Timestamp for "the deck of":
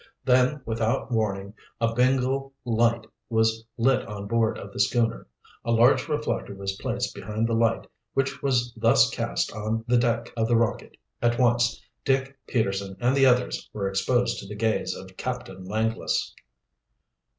9.87-10.47